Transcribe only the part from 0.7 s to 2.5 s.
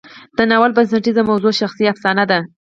بنسټیزه موضوع شخصي افسانه ده.